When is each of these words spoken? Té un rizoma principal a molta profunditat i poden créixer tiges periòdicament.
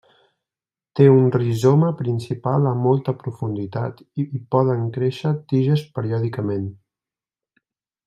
Té 0.99 1.05
un 1.17 1.27
rizoma 1.35 1.91
principal 1.99 2.65
a 2.71 2.73
molta 2.87 3.15
profunditat 3.21 4.03
i 4.27 4.29
poden 4.57 4.91
créixer 4.99 5.35
tiges 5.55 5.89
periòdicament. 6.01 6.69